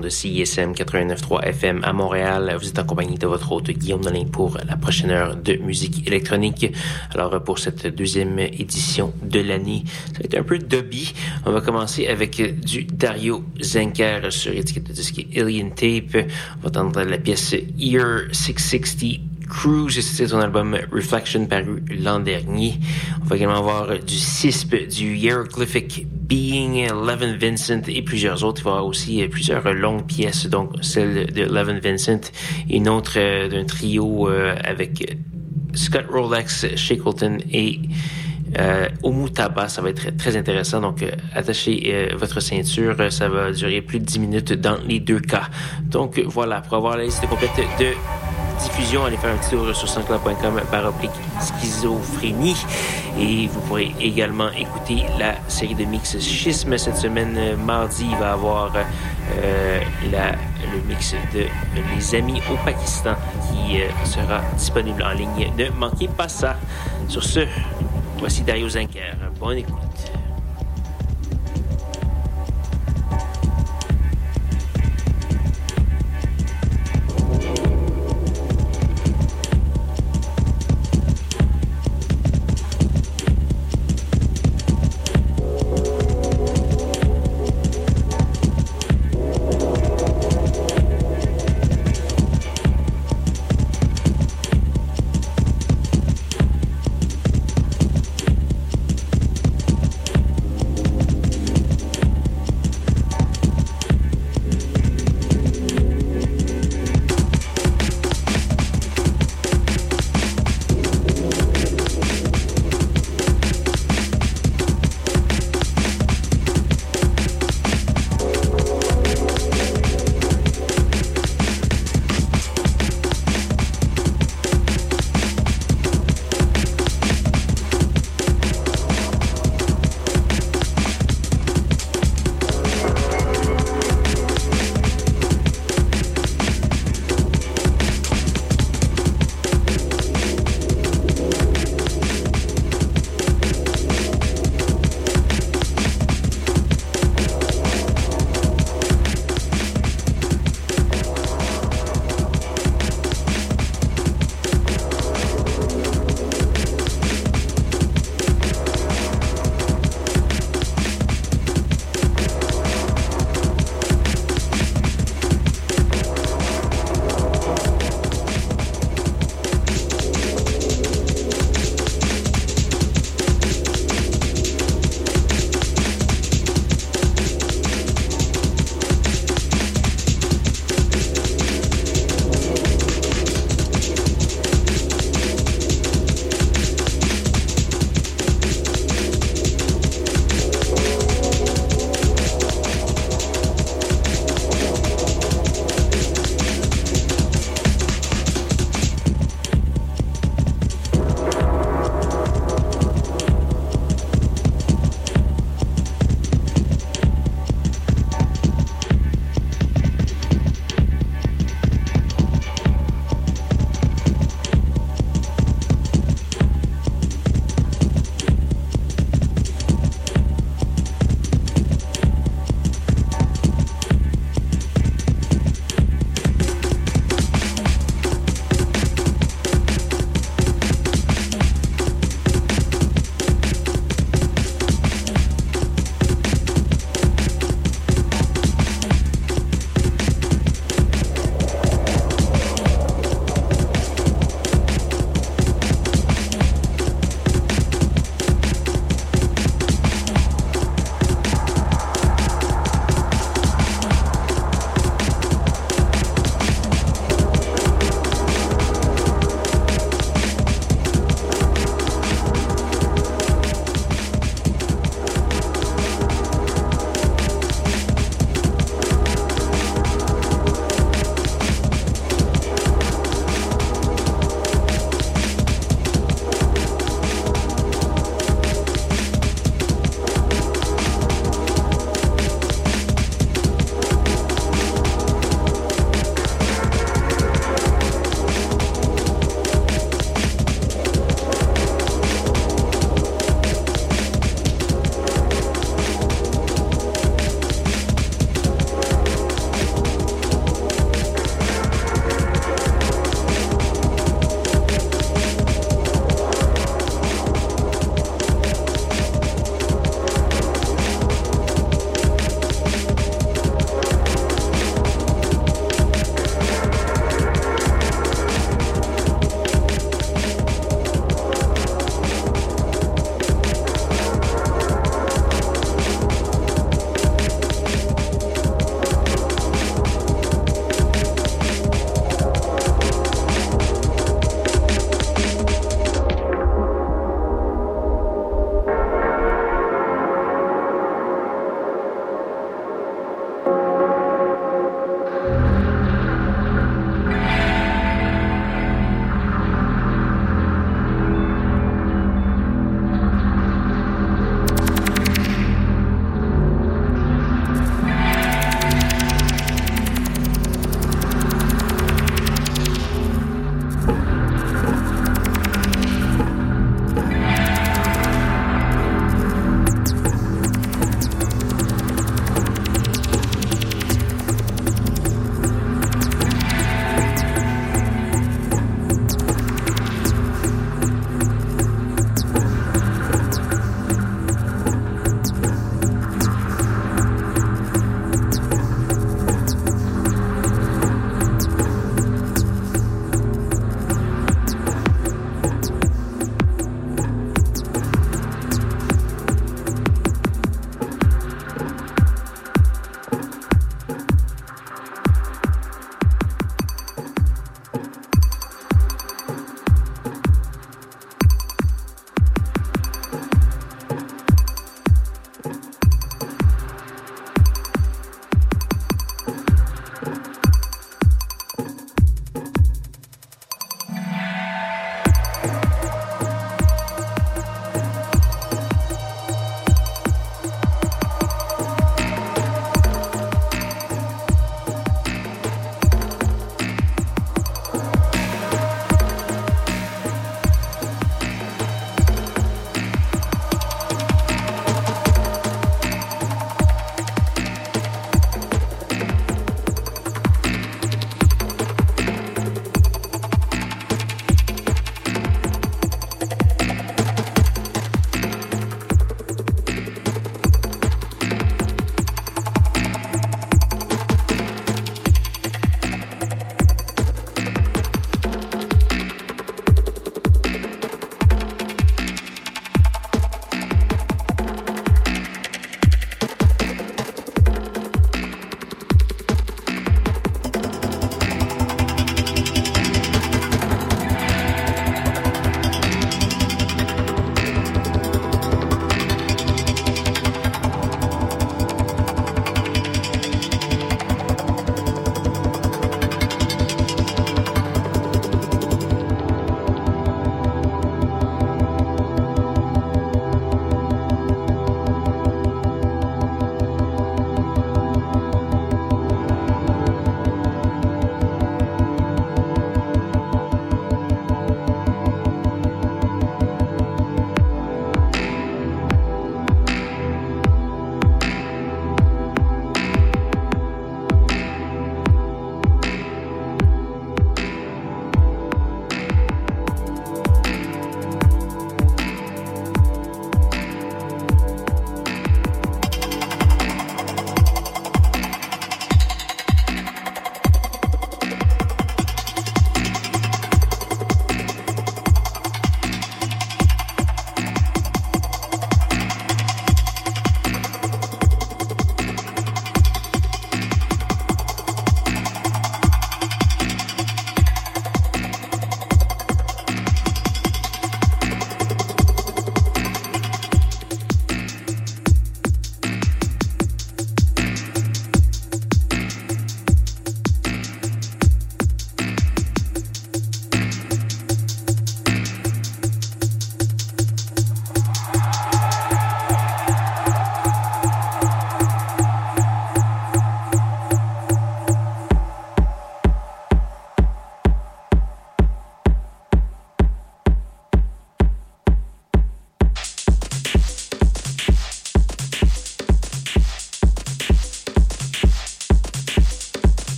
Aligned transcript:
De 0.00 0.08
CISM 0.08 0.72
89.3 0.72 1.44
FM 1.44 1.80
à 1.84 1.92
Montréal. 1.92 2.56
Vous 2.58 2.68
êtes 2.68 2.78
en 2.78 2.84
compagnie 2.84 3.18
de 3.18 3.26
votre 3.26 3.52
hôte 3.52 3.70
Guillaume 3.70 4.00
Nolin 4.00 4.24
pour 4.24 4.56
la 4.66 4.76
prochaine 4.76 5.10
heure 5.10 5.36
de 5.36 5.56
musique 5.56 6.06
électronique. 6.06 6.72
Alors 7.14 7.42
pour 7.42 7.58
cette 7.58 7.86
deuxième 7.86 8.38
édition 8.38 9.12
de 9.22 9.40
l'année, 9.40 9.84
ça 10.12 10.18
va 10.18 10.24
être 10.24 10.38
un 10.38 10.42
peu 10.44 10.58
dubby. 10.58 11.12
On 11.44 11.52
va 11.52 11.60
commencer 11.60 12.06
avec 12.06 12.60
du 12.64 12.84
Dario 12.84 13.44
Zenker 13.60 14.32
sur 14.32 14.52
étiquette 14.52 14.88
de 14.88 14.92
disque 14.92 15.26
Alien 15.36 15.74
Tape. 15.74 16.26
On 16.58 16.62
va 16.62 16.68
entendre 16.68 17.02
la 17.02 17.18
pièce 17.18 17.54
Year 17.76 18.22
660 18.32 19.20
Cruise, 19.52 20.00
c'est 20.00 20.28
son 20.28 20.40
album 20.40 20.78
Reflection 20.90 21.44
paru 21.44 21.84
l'an 21.90 22.20
dernier. 22.20 22.80
On 23.20 23.26
va 23.26 23.36
également 23.36 23.58
avoir 23.58 23.98
du 23.98 24.16
CISP, 24.16 24.88
du 24.88 25.14
Hieroglyphic 25.14 26.06
Being, 26.10 26.88
Levin 26.88 27.36
Vincent 27.36 27.82
et 27.86 28.00
plusieurs 28.00 28.44
autres. 28.44 28.62
Il 28.62 28.64
va 28.64 28.70
y 28.70 28.72
avoir 28.72 28.86
aussi 28.86 29.28
plusieurs 29.28 29.74
longues 29.74 30.06
pièces, 30.06 30.46
donc 30.46 30.72
celle 30.80 31.30
de 31.30 31.42
Levin 31.42 31.78
Vincent 31.80 32.32
une 32.70 32.88
autre 32.88 33.12
euh, 33.16 33.48
d'un 33.48 33.64
trio 33.64 34.30
euh, 34.30 34.56
avec 34.64 35.18
Scott 35.74 36.06
Rolex, 36.10 36.74
Shackleton 36.74 37.36
et 37.52 37.78
euh, 38.58 38.88
Omutaba, 39.02 39.68
ça 39.68 39.82
va 39.82 39.90
être 39.90 40.16
très 40.16 40.36
intéressant. 40.36 40.80
Donc, 40.80 41.02
euh, 41.02 41.10
attachez 41.34 41.82
euh, 41.86 42.16
votre 42.16 42.40
ceinture. 42.40 42.96
Ça 43.10 43.28
va 43.28 43.52
durer 43.52 43.80
plus 43.80 44.00
de 44.00 44.04
10 44.04 44.18
minutes 44.18 44.52
dans 44.52 44.76
les 44.86 45.00
deux 45.00 45.20
cas. 45.20 45.48
Donc, 45.82 46.20
voilà, 46.26 46.60
pour 46.60 46.76
avoir 46.76 46.96
la 46.96 47.04
liste 47.04 47.26
complète 47.28 47.50
de 47.78 47.86
diffusion, 48.62 49.04
allez 49.04 49.16
faire 49.16 49.34
un 49.34 49.38
petit 49.38 49.50
tour 49.50 49.74
sur 49.74 49.88
sanscloud.com 49.88 50.60
par 50.70 50.86
oblique 50.86 51.10
schizophrénie. 51.40 52.56
Et 53.18 53.46
vous 53.48 53.60
pourrez 53.60 53.94
également 54.00 54.50
écouter 54.52 55.04
la 55.18 55.34
série 55.48 55.74
de 55.74 55.84
mix 55.84 56.18
Schisme 56.18 56.78
cette 56.78 56.96
semaine. 56.96 57.38
Mardi, 57.64 58.06
il 58.10 58.16
va 58.16 58.32
avoir 58.32 58.72
euh, 58.74 59.80
la, 60.10 60.32
le 60.72 60.80
mix 60.88 61.14
de 61.34 61.44
Les 61.94 62.14
Amis 62.14 62.40
au 62.50 62.56
Pakistan 62.64 63.14
qui 63.50 63.82
euh, 63.82 63.88
sera 64.04 64.40
disponible 64.56 65.02
en 65.02 65.12
ligne. 65.12 65.52
Ne 65.58 65.68
manquez 65.70 66.08
pas 66.08 66.28
ça. 66.28 66.56
Sur 67.08 67.22
ce, 67.22 67.40
voici 68.22 68.44
Dario 68.44 68.68
Zenker. 68.68 69.16
Bonne 69.40 69.58
écoute. 69.58 69.91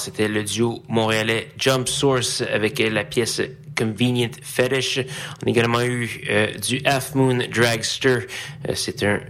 C'était 0.00 0.28
le 0.28 0.42
duo 0.42 0.82
montréalais 0.88 1.48
Jump 1.58 1.88
Source 1.88 2.42
avec 2.42 2.78
la 2.78 3.04
pièce 3.04 3.40
Convenient 3.76 4.30
Fetish. 4.42 5.00
On 5.42 5.46
a 5.46 5.50
également 5.50 5.82
eu 5.82 6.22
euh, 6.30 6.52
du 6.54 6.80
Half 6.84 7.14
Moon 7.14 7.38
Dragster. 7.52 8.26
Euh, 8.68 8.74
c'est 8.74 9.02
un 9.02 9.20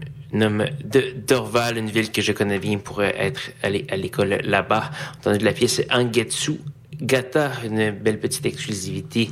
homme 0.40 0.66
de 0.84 1.14
Dorval, 1.26 1.78
une 1.78 1.90
ville 1.90 2.10
que 2.10 2.22
je 2.22 2.32
connais 2.32 2.58
bien 2.58 2.78
pour 2.78 3.02
être 3.02 3.52
allé 3.62 3.86
à 3.90 3.96
l'école 3.96 4.40
là-bas. 4.44 4.90
On 4.90 5.28
a 5.28 5.30
entendu 5.30 5.44
la 5.44 5.52
pièce 5.52 5.82
Angetsu 5.90 6.58
Gata, 7.00 7.52
une 7.64 7.90
belle 7.90 8.18
petite 8.18 8.46
exclusivité, 8.46 9.30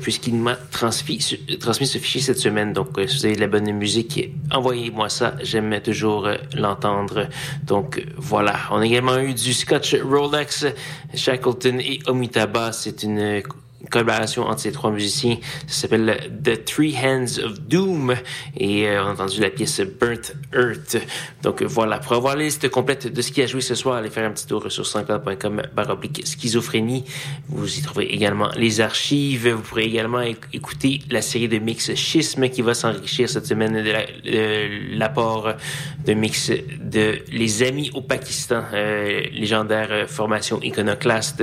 puisqu'il 0.00 0.34
m'a 0.34 0.56
transmis, 0.56 1.18
transmis 1.58 1.86
ce 1.86 1.98
fichier 1.98 2.20
cette 2.20 2.38
semaine. 2.38 2.72
Donc, 2.72 2.98
euh, 2.98 3.06
si 3.06 3.18
vous 3.18 3.26
avez 3.26 3.36
de 3.36 3.40
la 3.40 3.46
bonne 3.46 3.70
musique, 3.72 4.30
envoyez-moi 4.50 5.08
ça. 5.08 5.34
J'aime 5.42 5.80
toujours 5.80 6.26
euh, 6.26 6.36
l'entendre. 6.54 7.28
Donc, 7.64 8.04
voilà. 8.16 8.56
On 8.70 8.78
a 8.78 8.86
également 8.86 9.18
eu 9.18 9.34
du 9.34 9.52
Scotch 9.52 9.94
Rolex, 9.94 10.66
Shackleton 11.14 11.78
et 11.78 12.00
Omitaba. 12.06 12.72
C'est 12.72 13.02
une 13.02 13.42
collaboration 13.90 14.44
entre 14.44 14.60
ces 14.60 14.72
trois 14.72 14.90
musiciens. 14.90 15.36
Ça 15.66 15.82
s'appelle 15.82 16.30
The 16.42 16.64
Three 16.64 16.96
Hands 16.96 17.38
of 17.44 17.60
Doom 17.60 18.14
et 18.56 18.88
euh, 18.88 19.04
on 19.04 19.08
a 19.08 19.12
entendu 19.12 19.40
la 19.40 19.50
pièce 19.50 19.80
Burnt 19.80 20.34
Earth. 20.54 20.96
Donc 21.42 21.62
voilà, 21.62 21.98
pour 21.98 22.12
avoir 22.12 22.36
la 22.36 22.44
liste 22.44 22.68
complète 22.68 23.12
de 23.12 23.22
ce 23.22 23.32
qui 23.32 23.42
a 23.42 23.46
joué 23.46 23.60
ce 23.60 23.74
soir, 23.74 23.96
allez 23.96 24.10
faire 24.10 24.28
un 24.28 24.32
petit 24.32 24.46
tour 24.46 24.70
sur 24.70 24.86
sanscloud.com 24.86 25.62
baroblique 25.74 26.22
schizophrénie. 26.24 27.04
Vous 27.48 27.78
y 27.78 27.82
trouverez 27.82 28.06
également 28.06 28.50
les 28.56 28.80
archives. 28.80 29.48
Vous 29.48 29.62
pourrez 29.62 29.84
également 29.84 30.20
écouter 30.52 31.00
la 31.10 31.22
série 31.22 31.48
de 31.48 31.58
mix 31.58 31.94
Schisme 31.94 32.48
qui 32.48 32.62
va 32.62 32.74
s'enrichir 32.74 33.28
cette 33.28 33.46
semaine 33.46 33.82
de 33.82 34.96
l'apport 34.96 35.54
de 36.06 36.14
mix 36.14 36.50
de 36.80 37.18
Les 37.30 37.62
Amis 37.62 37.90
au 37.94 38.00
Pakistan, 38.00 38.62
euh, 38.72 39.22
légendaire 39.32 39.88
euh, 39.90 40.06
formation 40.06 40.60
iconoclaste. 40.62 41.42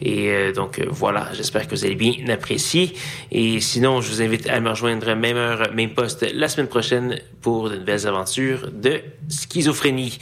Et 0.00 0.30
euh, 0.30 0.52
donc 0.52 0.80
voilà, 0.88 1.28
j'espère 1.34 1.66
que 1.66 1.74
vous 1.74 1.79
allez 1.84 1.94
bien 1.94 2.28
apprécier. 2.28 2.94
Et 3.30 3.60
sinon, 3.60 4.00
je 4.00 4.10
vous 4.10 4.22
invite 4.22 4.48
à 4.48 4.60
me 4.60 4.70
rejoindre 4.70 5.14
même 5.14 5.36
heure, 5.36 5.72
même 5.74 5.90
poste 5.90 6.26
la 6.32 6.48
semaine 6.48 6.68
prochaine 6.68 7.18
pour 7.40 7.70
de 7.70 7.76
nouvelles 7.76 8.06
aventures 8.06 8.70
de 8.72 9.00
schizophrénie. 9.28 10.18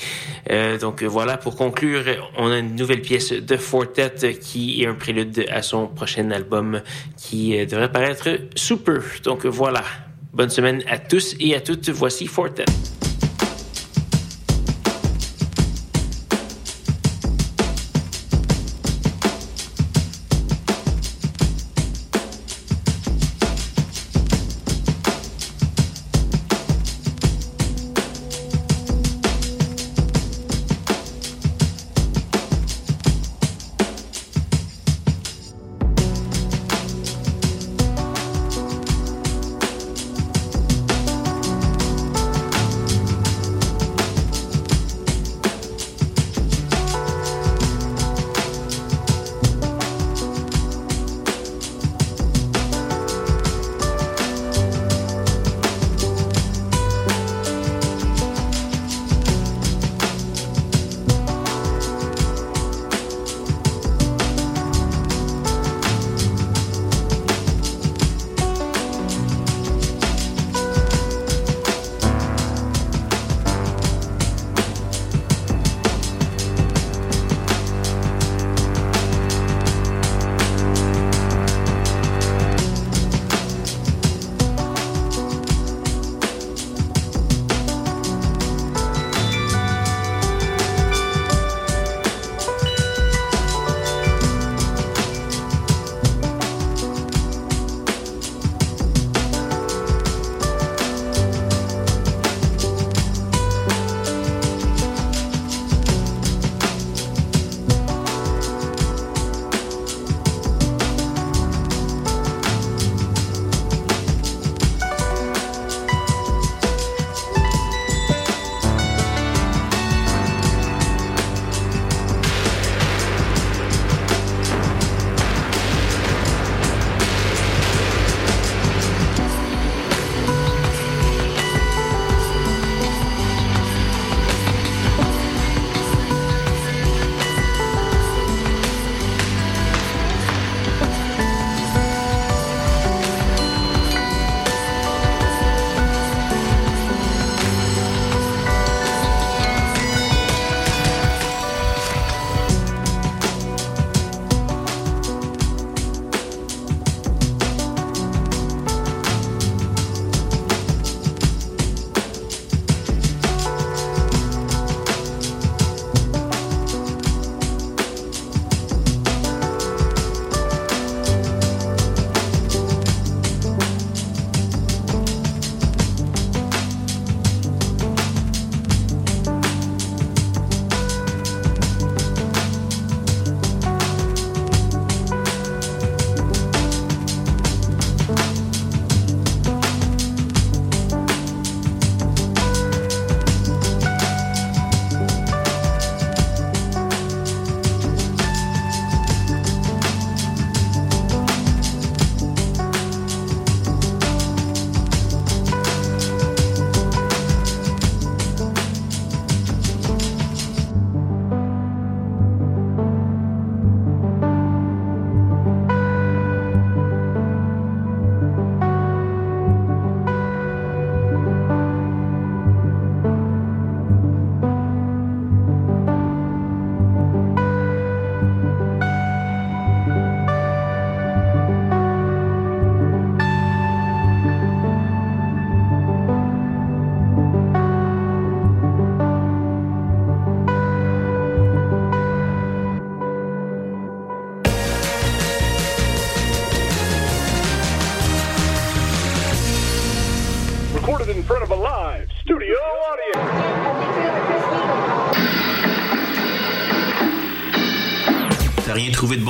Euh, 0.50 0.78
donc 0.78 1.02
voilà, 1.02 1.36
pour 1.36 1.56
conclure, 1.56 2.04
on 2.36 2.50
a 2.50 2.58
une 2.58 2.76
nouvelle 2.76 3.02
pièce 3.02 3.32
de 3.32 3.56
Fortet 3.56 4.38
qui 4.40 4.82
est 4.82 4.86
un 4.86 4.94
prélude 4.94 5.46
à 5.50 5.62
son 5.62 5.86
prochain 5.86 6.30
album 6.30 6.80
qui 7.16 7.58
euh, 7.58 7.66
devrait 7.66 7.92
paraître 7.92 8.28
sous 8.54 8.78
peu. 8.78 9.02
Donc 9.24 9.46
voilà, 9.46 9.82
bonne 10.32 10.50
semaine 10.50 10.82
à 10.88 10.98
tous 10.98 11.34
et 11.40 11.54
à 11.54 11.60
toutes. 11.60 11.88
Voici 11.90 12.26
Fortet. 12.26 12.64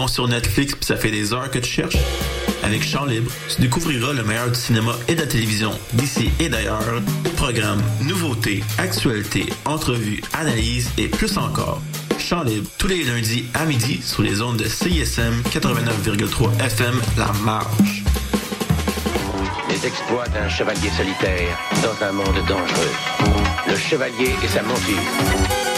Sur 0.09 0.29
Netflix 0.29 0.75
pis 0.75 0.87
ça 0.87 0.97
fait 0.97 1.11
des 1.11 1.33
heures 1.33 1.51
que 1.51 1.59
tu 1.59 1.71
cherches? 1.71 1.97
Avec 2.63 2.83
Chant 2.83 3.05
Libre, 3.05 3.31
tu 3.49 3.61
découvriras 3.63 4.13
le 4.13 4.25
meilleur 4.25 4.49
du 4.49 4.59
cinéma 4.59 4.93
et 5.07 5.15
de 5.15 5.21
la 5.21 5.27
télévision 5.27 5.73
d'ici 5.93 6.31
et 6.41 6.49
d'ailleurs. 6.49 6.83
Programmes, 7.37 7.83
nouveautés, 8.03 8.63
actualités, 8.79 9.47
entrevues, 9.65 10.23
analyses 10.33 10.91
et 10.99 11.09
plus 11.09 11.39
encore. 11.39 11.81
Chant 12.19 12.43
Libre, 12.43 12.69
tous 12.79 12.89
les 12.89 13.05
lundis 13.05 13.45
à 13.55 13.65
midi 13.65 14.01
sur 14.03 14.23
les 14.23 14.43
ondes 14.43 14.57
de 14.57 14.69
CISM 14.69 15.43
89,3 15.51 16.61
FM 16.65 17.01
La 17.17 17.33
Marge. 17.45 18.03
Les 19.71 19.87
exploits 19.87 20.27
d'un 20.29 20.49
chevalier 20.49 20.91
solitaire 20.91 21.57
dans 21.83 22.07
un 22.07 22.13
monde 22.13 22.39
dangereux. 22.49 22.93
Le 23.69 23.77
chevalier 23.77 24.35
et 24.43 24.49
sa 24.49 24.63
monture. 24.63 25.78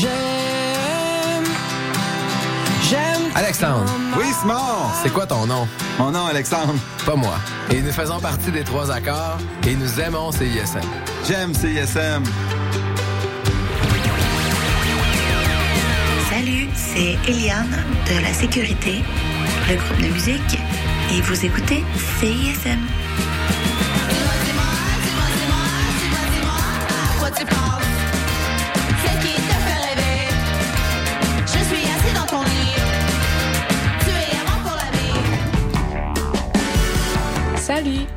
J'aime. 0.00 1.44
J'aime. 2.88 3.32
Alexandre, 3.34 3.84
Oui, 4.16 4.26
Simon! 4.40 4.54
c'est 5.02 5.12
quoi 5.12 5.26
ton 5.26 5.44
nom? 5.46 5.66
Mon 5.98 6.12
nom, 6.12 6.26
Alexandre. 6.26 6.74
Pas 7.04 7.16
moi. 7.16 7.34
Et 7.72 7.82
nous 7.82 7.90
faisons 7.90 8.20
partie 8.20 8.52
des 8.52 8.62
trois 8.62 8.92
accords 8.92 9.38
et 9.66 9.74
nous 9.74 9.98
aimons 10.00 10.30
CISM. 10.30 10.80
J'aime 11.26 11.52
CISM. 11.52 12.22
Salut, 16.30 16.68
c'est 16.74 17.18
Eliane 17.28 17.84
de 18.08 18.22
la 18.22 18.32
Sécurité, 18.32 19.02
le 19.68 19.74
groupe 19.74 20.00
de 20.00 20.12
musique, 20.14 20.58
et 21.12 21.20
vous 21.22 21.44
écoutez 21.44 21.82
CISM. 22.20 22.78